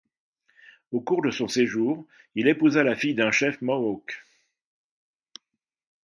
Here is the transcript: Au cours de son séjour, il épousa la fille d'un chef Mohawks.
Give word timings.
Au 0.91 0.99
cours 0.99 1.21
de 1.21 1.29
son 1.29 1.47
séjour, 1.47 2.07
il 2.33 2.47
épousa 2.47 2.81
la 2.83 2.95
fille 2.95 3.13
d'un 3.13 3.29
chef 3.31 3.61
Mohawks. 3.61 4.19